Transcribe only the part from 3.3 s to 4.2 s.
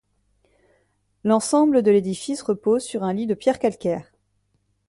pierre calcaire.